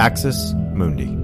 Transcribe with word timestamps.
Axis 0.00 0.54
Mundi. 0.72 1.19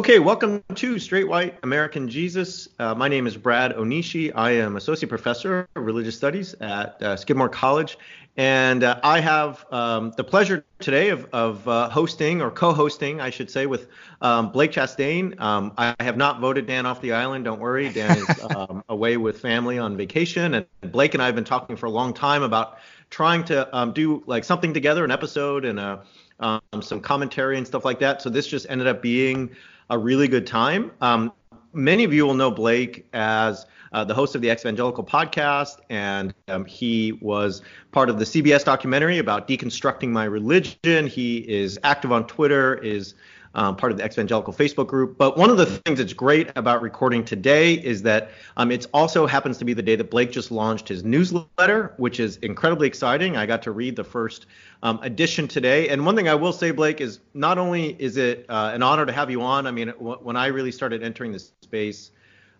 Okay, 0.00 0.18
welcome 0.18 0.64
to 0.76 0.98
Straight 0.98 1.28
White 1.28 1.58
American 1.62 2.08
Jesus. 2.08 2.70
Uh, 2.78 2.94
my 2.94 3.06
name 3.06 3.26
is 3.26 3.36
Brad 3.36 3.76
Onishi. 3.76 4.32
I 4.34 4.52
am 4.52 4.76
Associate 4.76 5.10
Professor 5.10 5.68
of 5.76 5.84
Religious 5.84 6.16
Studies 6.16 6.54
at 6.54 7.02
uh, 7.02 7.16
Skidmore 7.18 7.50
College. 7.50 7.98
And 8.38 8.82
uh, 8.82 8.98
I 9.04 9.20
have 9.20 9.66
um, 9.70 10.14
the 10.16 10.24
pleasure 10.24 10.64
today 10.78 11.10
of, 11.10 11.26
of 11.34 11.68
uh, 11.68 11.90
hosting, 11.90 12.40
or 12.40 12.50
co 12.50 12.72
hosting, 12.72 13.20
I 13.20 13.28
should 13.28 13.50
say, 13.50 13.66
with 13.66 13.88
um, 14.22 14.50
Blake 14.52 14.72
Chastain. 14.72 15.38
Um, 15.38 15.74
I 15.76 15.94
have 16.00 16.16
not 16.16 16.40
voted 16.40 16.66
Dan 16.66 16.86
off 16.86 17.02
the 17.02 17.12
island. 17.12 17.44
Don't 17.44 17.60
worry. 17.60 17.90
Dan 17.90 18.16
is 18.16 18.42
um, 18.56 18.82
away 18.88 19.18
with 19.18 19.38
family 19.38 19.78
on 19.78 19.98
vacation. 19.98 20.54
And 20.54 20.66
Blake 20.80 21.12
and 21.12 21.22
I 21.22 21.26
have 21.26 21.34
been 21.34 21.44
talking 21.44 21.76
for 21.76 21.84
a 21.84 21.90
long 21.90 22.14
time 22.14 22.42
about 22.42 22.78
trying 23.10 23.44
to 23.44 23.76
um, 23.76 23.92
do 23.92 24.22
like 24.24 24.44
something 24.44 24.72
together, 24.72 25.04
an 25.04 25.10
episode 25.10 25.66
and 25.66 25.78
a, 25.78 26.02
um, 26.40 26.82
some 26.82 27.00
commentary 27.00 27.56
and 27.56 27.66
stuff 27.66 27.84
like 27.84 27.98
that. 28.00 28.22
So 28.22 28.30
this 28.30 28.46
just 28.46 28.66
ended 28.68 28.86
up 28.86 29.02
being 29.02 29.50
a 29.90 29.98
really 29.98 30.28
good 30.28 30.46
time. 30.46 30.90
Um, 31.00 31.32
many 31.72 32.04
of 32.04 32.12
you 32.12 32.26
will 32.26 32.34
know 32.34 32.50
Blake 32.50 33.06
as 33.12 33.66
uh, 33.92 34.04
the 34.04 34.14
host 34.14 34.34
of 34.34 34.40
the 34.42 34.48
Exvangelical 34.48 35.06
podcast, 35.06 35.78
and 35.90 36.32
um, 36.48 36.64
he 36.64 37.12
was 37.20 37.62
part 37.90 38.08
of 38.08 38.18
the 38.18 38.24
CBS 38.24 38.64
documentary 38.64 39.18
about 39.18 39.48
deconstructing 39.48 40.10
my 40.10 40.24
religion. 40.24 41.06
He 41.06 41.38
is 41.38 41.78
active 41.82 42.12
on 42.12 42.26
Twitter, 42.26 42.76
is 42.76 43.14
um, 43.54 43.76
part 43.76 43.92
of 43.92 43.98
the 43.98 44.04
Exvangelical 44.04 44.54
Facebook 44.54 44.86
group. 44.86 45.18
But 45.18 45.36
one 45.36 45.50
of 45.50 45.56
the 45.56 45.66
things 45.66 45.98
that's 45.98 46.12
great 46.12 46.50
about 46.56 46.82
recording 46.82 47.24
today 47.24 47.74
is 47.74 48.02
that 48.02 48.30
um, 48.56 48.70
it 48.70 48.86
also 48.94 49.26
happens 49.26 49.58
to 49.58 49.64
be 49.64 49.72
the 49.72 49.82
day 49.82 49.96
that 49.96 50.10
Blake 50.10 50.30
just 50.30 50.50
launched 50.50 50.88
his 50.88 51.02
newsletter, 51.04 51.94
which 51.96 52.20
is 52.20 52.36
incredibly 52.38 52.86
exciting. 52.86 53.36
I 53.36 53.46
got 53.46 53.62
to 53.62 53.72
read 53.72 53.96
the 53.96 54.04
first 54.04 54.46
um, 54.82 55.00
edition 55.02 55.48
today. 55.48 55.88
And 55.88 56.06
one 56.06 56.16
thing 56.16 56.28
I 56.28 56.34
will 56.34 56.52
say, 56.52 56.70
Blake, 56.70 57.00
is 57.00 57.20
not 57.34 57.58
only 57.58 57.96
is 57.98 58.16
it 58.16 58.46
uh, 58.48 58.70
an 58.72 58.82
honor 58.82 59.06
to 59.06 59.12
have 59.12 59.30
you 59.30 59.42
on. 59.42 59.66
I 59.66 59.70
mean, 59.70 59.88
w- 59.88 60.18
when 60.22 60.36
I 60.36 60.46
really 60.46 60.72
started 60.72 61.02
entering 61.02 61.32
this 61.32 61.52
space 61.62 62.12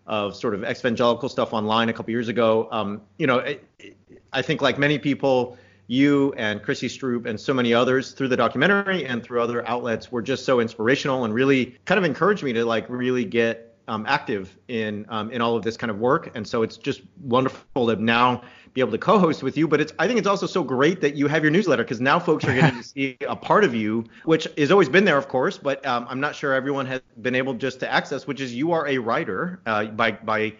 of 0.07 0.35
sort 0.35 0.53
of 0.53 0.63
evangelical 0.63 1.29
stuff 1.29 1.53
online 1.53 1.87
a 1.89 1.93
couple 1.93 2.11
years 2.11 2.27
ago, 2.27 2.67
um, 2.71 3.01
you 3.17 3.27
know, 3.27 3.37
it, 3.37 3.63
it, 3.79 3.97
I 4.33 4.41
think 4.41 4.61
like 4.61 4.77
many 4.77 4.97
people 4.97 5.57
you 5.91 6.33
and 6.37 6.63
Chrissy 6.63 6.87
Stroop 6.87 7.25
and 7.25 7.37
so 7.37 7.53
many 7.53 7.73
others 7.73 8.13
through 8.13 8.29
the 8.29 8.37
documentary 8.37 9.05
and 9.05 9.21
through 9.21 9.41
other 9.41 9.67
outlets 9.67 10.09
were 10.09 10.21
just 10.21 10.45
so 10.45 10.61
inspirational 10.61 11.25
and 11.25 11.33
really 11.33 11.77
kind 11.83 11.97
of 11.97 12.05
encouraged 12.05 12.43
me 12.43 12.53
to 12.53 12.63
like 12.63 12.89
really 12.89 13.25
get 13.25 13.77
um, 13.89 14.05
active 14.07 14.57
in 14.69 15.05
um, 15.09 15.31
in 15.31 15.41
all 15.41 15.57
of 15.57 15.63
this 15.63 15.75
kind 15.75 15.91
of 15.91 15.99
work. 15.99 16.31
And 16.33 16.47
so 16.47 16.61
it's 16.61 16.77
just 16.77 17.01
wonderful 17.21 17.87
to 17.87 17.97
now 17.97 18.41
be 18.73 18.79
able 18.79 18.91
to 18.91 18.97
co-host 18.97 19.43
with 19.43 19.57
you. 19.57 19.67
But 19.67 19.81
it's 19.81 19.91
I 19.99 20.07
think 20.07 20.17
it's 20.17 20.29
also 20.29 20.47
so 20.47 20.63
great 20.63 21.01
that 21.01 21.15
you 21.15 21.27
have 21.27 21.43
your 21.43 21.51
newsletter 21.51 21.83
because 21.83 21.99
now 21.99 22.19
folks 22.19 22.45
are 22.45 22.53
getting 22.53 22.81
to 22.81 22.87
see 22.87 23.17
a 23.27 23.35
part 23.35 23.65
of 23.65 23.75
you, 23.75 24.05
which 24.23 24.47
has 24.57 24.71
always 24.71 24.87
been 24.87 25.03
there, 25.03 25.17
of 25.17 25.27
course, 25.27 25.57
but 25.57 25.85
um, 25.85 26.05
I'm 26.07 26.21
not 26.21 26.35
sure 26.35 26.53
everyone 26.53 26.85
has 26.85 27.01
been 27.21 27.35
able 27.35 27.53
just 27.53 27.81
to 27.81 27.91
access, 27.91 28.25
which 28.25 28.39
is 28.39 28.55
you 28.55 28.71
are 28.71 28.87
a 28.87 28.97
writer 28.97 29.59
uh, 29.65 29.87
by 29.87 30.11
by 30.11 30.53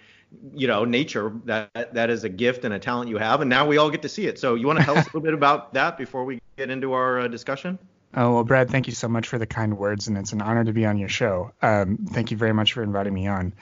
you 0.53 0.67
know 0.67 0.85
nature 0.85 1.33
that 1.45 1.93
that 1.93 2.09
is 2.09 2.23
a 2.23 2.29
gift 2.29 2.63
and 2.63 2.73
a 2.73 2.79
talent 2.79 3.09
you 3.09 3.17
have 3.17 3.41
and 3.41 3.49
now 3.49 3.65
we 3.65 3.77
all 3.77 3.89
get 3.89 4.01
to 4.01 4.09
see 4.09 4.27
it. 4.27 4.39
So 4.39 4.55
you 4.55 4.67
want 4.67 4.79
to 4.79 4.85
tell 4.85 4.97
us 4.97 5.05
a 5.05 5.07
little 5.09 5.21
bit 5.21 5.33
about 5.33 5.73
that 5.73 5.97
before 5.97 6.23
we 6.23 6.41
get 6.57 6.69
into 6.69 6.93
our 6.93 7.19
uh, 7.19 7.27
discussion 7.27 7.77
oh 8.15 8.33
well 8.33 8.43
brad 8.43 8.69
thank 8.69 8.87
you 8.87 8.93
so 8.93 9.07
much 9.07 9.27
for 9.27 9.37
the 9.37 9.45
kind 9.45 9.77
words 9.77 10.07
and 10.07 10.17
it's 10.17 10.33
an 10.33 10.41
honor 10.41 10.63
to 10.63 10.73
be 10.73 10.85
on 10.85 10.97
your 10.97 11.09
show. 11.09 11.51
Um, 11.61 11.97
thank 12.09 12.31
you 12.31 12.37
very 12.37 12.53
much 12.53 12.73
for 12.73 12.83
inviting 12.83 13.13
me 13.13 13.27
on. 13.27 13.53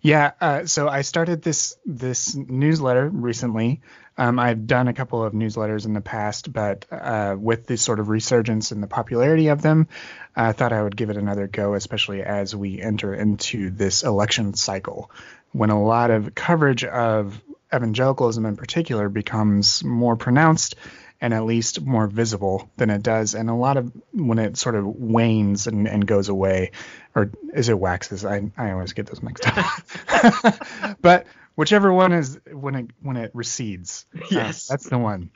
Yeah 0.00 0.32
uh, 0.40 0.66
so 0.66 0.88
i 0.88 1.02
started 1.02 1.42
this 1.42 1.76
this 1.84 2.34
newsletter 2.34 3.08
recently. 3.08 3.80
Um, 4.16 4.40
I've 4.40 4.66
done 4.66 4.88
a 4.88 4.92
couple 4.94 5.22
of 5.22 5.32
newsletters 5.32 5.86
in 5.86 5.92
the 5.92 6.00
past, 6.00 6.52
but 6.52 6.86
uh, 6.90 7.36
with 7.38 7.68
this 7.68 7.82
sort 7.82 8.00
of 8.00 8.08
resurgence 8.08 8.72
and 8.72 8.82
the 8.82 8.88
popularity 8.88 9.46
of 9.46 9.62
them, 9.62 9.86
I 10.34 10.50
thought 10.50 10.72
I 10.72 10.82
would 10.82 10.96
give 10.96 11.10
it 11.10 11.16
another 11.16 11.46
go, 11.46 11.74
especially 11.74 12.24
as 12.24 12.54
we 12.54 12.82
enter 12.82 13.14
into 13.14 13.70
this 13.70 14.02
election 14.02 14.54
cycle 14.54 15.12
when 15.52 15.70
a 15.70 15.80
lot 15.80 16.10
of 16.10 16.34
coverage 16.34 16.84
of 16.84 17.40
evangelicalism 17.72 18.44
in 18.46 18.56
particular 18.56 19.08
becomes 19.08 19.84
more 19.84 20.16
pronounced 20.16 20.74
and 21.20 21.34
at 21.34 21.44
least 21.44 21.80
more 21.80 22.06
visible 22.06 22.70
than 22.76 22.90
it 22.90 23.02
does 23.02 23.34
and 23.34 23.50
a 23.50 23.54
lot 23.54 23.76
of 23.76 23.92
when 24.12 24.38
it 24.38 24.56
sort 24.56 24.74
of 24.74 24.86
wanes 24.86 25.66
and, 25.66 25.88
and 25.88 26.06
goes 26.06 26.28
away 26.28 26.70
or 27.14 27.30
is 27.54 27.68
it 27.68 27.78
waxes 27.78 28.24
i, 28.24 28.50
I 28.56 28.72
always 28.72 28.92
get 28.92 29.06
those 29.06 29.22
mixed 29.22 29.44
up 29.46 30.96
but 31.00 31.26
whichever 31.54 31.92
one 31.92 32.12
is 32.12 32.38
when 32.50 32.74
it 32.74 32.90
when 33.02 33.16
it 33.16 33.30
recedes 33.34 34.06
yes 34.30 34.70
uh, 34.70 34.74
that's 34.74 34.88
the 34.88 34.98
one 34.98 35.30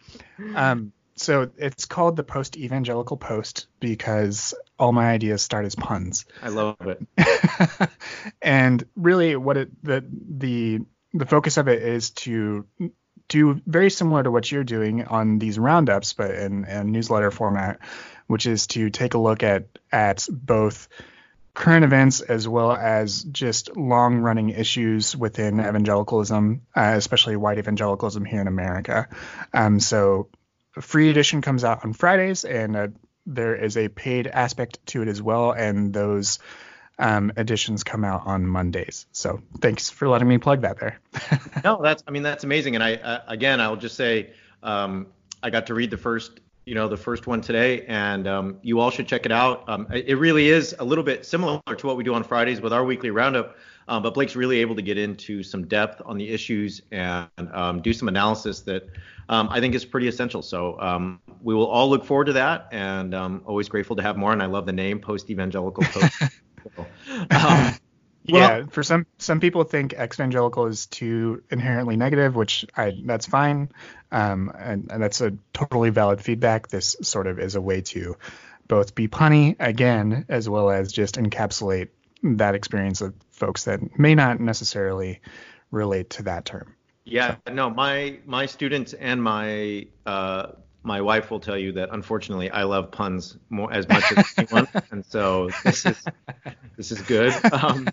um, 0.55 0.93
so 1.17 1.51
it's 1.57 1.85
called 1.85 2.17
the 2.17 2.25
post 2.25 2.57
evangelical 2.57 3.17
post 3.17 3.67
because 3.81 4.55
all 4.79 4.93
my 4.93 5.11
ideas 5.11 5.43
start 5.43 5.65
as 5.65 5.75
puns. 5.75 6.25
I 6.43 6.49
love 6.49 6.77
it. 6.81 7.91
and 8.43 8.85
really 8.97 9.37
what 9.37 9.57
it 9.57 9.71
the 9.85 10.05
the 10.11 10.81
the 11.13 11.27
focus 11.27 11.59
of 11.59 11.69
it 11.69 11.83
is 11.83 12.11
to 12.11 12.67
do 13.33 13.61
very 13.67 13.91
similar 13.91 14.23
to 14.23 14.31
what 14.31 14.51
you're 14.51 14.65
doing 14.65 15.05
on 15.05 15.39
these 15.39 15.59
roundups 15.59 16.13
but 16.13 16.31
in 16.31 16.65
newsletter 16.93 17.31
format 17.31 17.81
which 18.27 18.47
is 18.47 18.67
to 18.67 18.91
take 18.91 19.15
a 19.15 19.19
look 19.19 19.43
at 19.43 19.67
at 19.91 20.27
both 20.31 20.89
current 21.55 21.85
events 21.85 22.21
as 22.21 22.49
well 22.49 22.73
as 22.73 23.23
just 23.25 23.77
long 23.77 24.19
running 24.19 24.51
issues 24.51 25.15
within 25.15 25.61
evangelicalism, 25.61 26.63
uh, 26.75 26.95
especially 26.97 27.37
white 27.37 27.59
evangelicalism 27.59 28.25
here 28.25 28.41
in 28.41 28.47
America. 28.47 29.09
Um, 29.53 29.79
so 29.79 30.29
free 30.81 31.11
edition 31.11 31.43
comes 31.43 31.65
out 31.65 31.85
on 31.85 31.93
Fridays, 31.93 32.45
and 32.45 32.77
uh, 32.77 32.89
there 33.27 33.55
is 33.55 33.77
a 33.77 33.89
paid 33.89 34.27
aspect 34.27 34.85
to 34.87 35.03
it 35.03 35.09
as 35.09 35.21
well. 35.21 35.53
And 35.53 35.93
those 35.93 36.39
um, 37.03 37.33
editions 37.37 37.83
come 37.83 38.05
out 38.05 38.23
on 38.27 38.47
Mondays. 38.47 39.07
So 39.11 39.43
thanks 39.61 39.91
for 39.91 40.09
letting 40.09 40.29
me 40.29 40.39
plug 40.39 40.63
that 40.63 40.79
there. 40.79 41.01
no, 41.65 41.83
that's 41.83 42.03
I 42.07 42.13
mean 42.13 42.23
that's 42.23 42.45
amazing. 42.45 42.77
And 42.77 42.85
I 42.85 42.95
uh, 42.95 43.23
again 43.27 43.61
I'll 43.61 43.77
just 43.77 43.97
say 43.97 44.31
um, 44.63 45.09
I 45.43 45.51
got 45.51 45.67
to 45.67 45.75
read 45.75 45.91
the 45.91 45.99
first 45.99 46.41
you 46.65 46.77
know 46.77 46.87
the 46.87 46.97
first 46.97 47.27
one 47.27 47.41
today, 47.41 47.85
and 47.87 48.29
um, 48.29 48.59
you 48.63 48.79
all 48.79 48.91
should 48.91 49.09
check 49.09 49.27
it 49.27 49.33
out. 49.33 49.69
Um, 49.69 49.89
it 49.91 50.17
really 50.17 50.49
is 50.49 50.77
a 50.79 50.85
little 50.85 51.03
bit 51.03 51.27
similar 51.27 51.61
to 51.77 51.87
what 51.87 51.97
we 51.97 52.05
do 52.05 52.15
on 52.15 52.23
Fridays 52.23 52.61
with 52.61 52.73
our 52.73 52.85
weekly 52.85 53.11
roundup. 53.11 53.57
Um, 53.89 54.05
but 54.05 54.15
Blake's 54.15 54.37
really 54.37 54.61
able 54.61 54.77
to 54.77 54.83
get 54.83 54.97
into 54.97 55.43
some 55.43 55.67
depth 55.67 56.01
on 56.05 56.17
the 56.17 56.29
issues 56.29 56.83
and 56.93 57.29
um, 57.53 57.83
do 57.83 57.93
some 57.93 58.07
analysis 58.07 58.61
that 58.61 58.89
um, 59.29 59.49
I 59.51 59.59
think 59.59 59.75
is 59.75 59.85
pretty 59.85 60.07
essential. 60.07 60.41
So 60.41 60.79
um, 60.81 61.19
we 61.43 61.53
will 61.53 61.67
all 61.67 61.91
look 61.91 62.05
forward 62.05 62.27
to 62.27 62.35
that, 62.35 62.69
and 62.71 63.13
um, 63.13 63.43
always 63.45 63.69
grateful 63.69 63.97
to 63.97 64.03
have 64.03 64.17
more. 64.17 64.33
And 64.33 64.41
I 64.41 64.47
love 64.47 64.67
the 64.67 64.73
name 64.73 65.01
Post 65.01 65.31
Evangelical 65.31 65.83
Post. 65.87 66.23
So, 66.77 66.87
um, 67.31 67.75
yeah, 68.25 68.67
for 68.71 68.83
some 68.83 69.07
some 69.19 69.41
people 69.41 69.65
think 69.65 69.95
evangelical 69.95 70.67
is 70.67 70.87
too 70.87 71.43
inherently 71.51 71.97
negative, 71.97 72.37
which 72.37 72.65
I 72.77 72.97
that's 73.05 73.27
fine, 73.27 73.71
um, 74.13 74.53
and, 74.57 74.91
and 74.91 75.03
that's 75.03 75.21
a 75.21 75.33
totally 75.53 75.91
valid 75.91 76.21
feedback. 76.21 76.69
This 76.69 76.97
sort 77.03 77.27
of 77.27 77.39
is 77.39 77.57
a 77.57 77.61
way 77.61 77.81
to 77.83 78.17
both 78.69 78.95
be 78.95 79.09
punny 79.09 79.57
again, 79.59 80.25
as 80.29 80.49
well 80.49 80.71
as 80.71 80.93
just 80.93 81.17
encapsulate 81.17 81.89
that 82.23 82.55
experience 82.55 83.01
of 83.01 83.15
folks 83.31 83.65
that 83.65 83.99
may 83.99 84.15
not 84.15 84.41
necessarily 84.41 85.21
relate 85.73 86.11
to 86.11 86.23
that 86.23 86.45
term. 86.45 86.75
Yeah, 87.05 87.37
no, 87.51 87.71
my 87.71 88.19
my 88.25 88.47
students 88.47 88.93
and 88.93 89.21
my 89.21 89.89
uh, 90.07 90.53
my 90.85 91.01
wife 91.01 91.31
will 91.31 91.41
tell 91.41 91.59
you 91.59 91.73
that 91.73 91.89
unfortunately 91.91 92.51
I 92.51 92.63
love 92.63 92.93
puns 92.93 93.37
more 93.51 93.73
as 93.73 93.89
much 93.89 94.05
as 94.17 94.33
anyone, 94.39 94.69
and 94.93 95.05
so 95.05 95.51
this 95.65 95.85
is 95.87 96.05
this 96.77 96.93
is 96.93 97.01
good. 97.03 97.35
Um, 97.53 97.89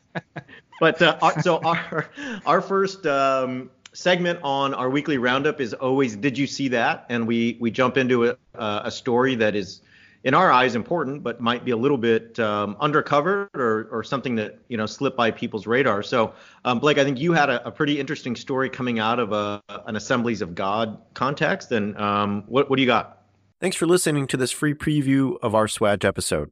but 0.80 1.02
uh, 1.02 1.18
our, 1.22 1.42
so 1.42 1.60
our 1.60 2.10
our 2.46 2.62
first 2.62 3.06
um, 3.06 3.70
segment 3.94 4.40
on 4.44 4.74
our 4.74 4.90
weekly 4.90 5.18
roundup 5.18 5.60
is 5.60 5.74
always 5.74 6.16
did 6.16 6.38
you 6.38 6.48
see 6.48 6.70
that, 6.70 7.06
and 7.10 7.28
we 7.28 7.58
we 7.60 7.72
jump 7.72 7.98
into 7.98 8.30
a, 8.30 8.38
a 8.56 8.90
story 8.92 9.36
that 9.36 9.56
is 9.56 9.82
in 10.24 10.34
our 10.34 10.52
eyes 10.52 10.76
important, 10.76 11.24
but 11.24 11.40
might 11.40 11.64
be 11.64 11.72
a 11.72 11.78
little 11.78 11.98
bit 11.98 12.40
um, 12.40 12.76
undercovered 12.82 13.48
or, 13.56 13.88
or 13.92 14.04
something 14.04 14.36
that 14.36 14.60
you 14.68 14.78
know 14.78 14.86
slipped 14.86 15.18
by 15.18 15.32
people's 15.32 15.66
radar. 15.68 16.04
So, 16.04 16.34
um, 16.66 16.80
Blake, 16.80 16.98
I 16.98 17.04
think 17.04 17.20
you 17.20 17.34
had 17.34 17.50
a, 17.50 17.66
a, 17.68 17.72
pretty 17.72 18.00
interesting 18.00 18.36
story 18.36 18.70
coming 18.70 19.00
out 19.00 19.20
of 19.20 19.32
a, 19.32 19.62
an 19.86 19.96
Assemblies 19.96 20.42
of 20.42 20.56
God 20.56 21.00
context, 21.14 21.72
and 21.72 21.98
um, 21.98 22.44
what 22.48 22.70
what 22.70 22.78
do 22.78 22.82
you 22.82 22.88
got? 22.88 23.24
Thanks 23.60 23.76
for 23.76 23.86
listening 23.86 24.28
to 24.28 24.38
this 24.38 24.52
free 24.52 24.74
preview 24.74 25.38
of 25.42 25.54
our 25.54 25.68
SWAJ 25.68 26.06
episode. 26.06 26.52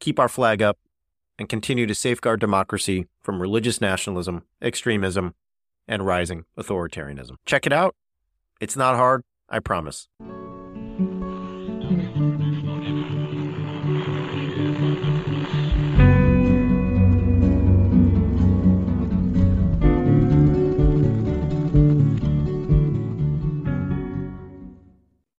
keep 0.00 0.18
our 0.18 0.28
flag 0.28 0.60
up 0.60 0.78
and 1.38 1.48
continue 1.48 1.86
to 1.86 1.94
safeguard 1.94 2.40
democracy 2.40 3.06
from 3.22 3.40
religious 3.40 3.80
nationalism, 3.80 4.42
extremism, 4.60 5.34
and 5.86 6.04
rising 6.04 6.44
authoritarianism. 6.58 7.36
Check 7.46 7.66
it 7.66 7.72
out. 7.72 7.94
It's 8.60 8.76
not 8.76 8.96
hard, 8.96 9.22
I 9.48 9.60
promise. 9.60 10.08